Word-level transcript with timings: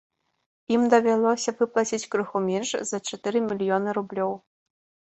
Ім 0.75 0.81
давялося 0.93 1.53
выплаціць 1.59 2.01
крыху 2.17 2.37
менш 2.49 2.69
за 2.93 2.97
чатыры 3.07 3.39
мільёны 3.53 3.89
рублёў. 4.03 4.39